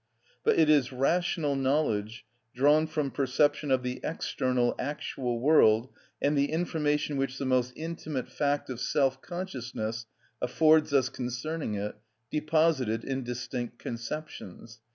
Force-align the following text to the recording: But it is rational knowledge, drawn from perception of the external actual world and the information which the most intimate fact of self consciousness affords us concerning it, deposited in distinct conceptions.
But 0.43 0.57
it 0.57 0.67
is 0.67 0.91
rational 0.91 1.55
knowledge, 1.55 2.25
drawn 2.55 2.87
from 2.87 3.11
perception 3.11 3.69
of 3.69 3.83
the 3.83 3.99
external 4.03 4.73
actual 4.79 5.39
world 5.39 5.89
and 6.19 6.35
the 6.35 6.51
information 6.51 7.17
which 7.17 7.37
the 7.37 7.45
most 7.45 7.71
intimate 7.75 8.27
fact 8.27 8.71
of 8.71 8.79
self 8.81 9.21
consciousness 9.21 10.07
affords 10.41 10.91
us 10.91 11.07
concerning 11.09 11.75
it, 11.75 11.97
deposited 12.31 13.03
in 13.03 13.23
distinct 13.23 13.77
conceptions. 13.77 14.79